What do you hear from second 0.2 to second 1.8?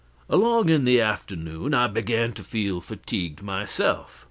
Along in the afternoon